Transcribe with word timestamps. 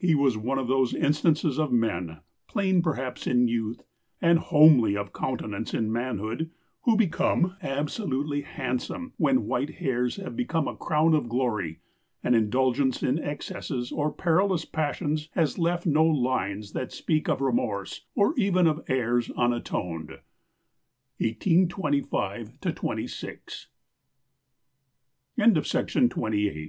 He 0.00 0.16
was 0.16 0.36
one 0.36 0.58
of 0.58 0.66
those 0.66 0.92
instances 0.96 1.56
of 1.56 1.70
men, 1.70 2.22
plain 2.48 2.82
perhaps 2.82 3.24
in 3.28 3.46
youth, 3.46 3.84
and 4.20 4.40
homely 4.40 4.96
of 4.96 5.12
countenance 5.12 5.72
in 5.74 5.92
manhood, 5.92 6.50
who 6.82 6.96
become 6.96 7.54
absolutely 7.62 8.40
handsome 8.40 9.12
when 9.16 9.46
white 9.46 9.76
hairs 9.76 10.16
have 10.16 10.34
become 10.34 10.66
a 10.66 10.74
crown 10.74 11.14
of 11.14 11.28
glory, 11.28 11.78
and 12.24 12.34
indulgence 12.34 13.00
in 13.04 13.20
excesses 13.20 13.92
or 13.92 14.10
perilous 14.10 14.64
passions 14.64 15.28
has 15.34 15.56
left 15.56 15.86
no 15.86 16.04
lines 16.04 16.72
that 16.72 16.90
speak 16.90 17.28
of 17.28 17.40
remorse, 17.40 18.06
or 18.16 18.34
even 18.36 18.66
of 18.66 18.82
errors 18.88 19.30
unatoned." 19.36 20.18
1825 21.20 22.58
26. 22.60 23.68
DANIEL 25.38 25.54
DE 25.54 25.54
FOE 25.54 25.58
1661 25.60 25.60
1731 25.62 26.08
[Sidenote: 26.10 26.54
Secr 26.56 26.68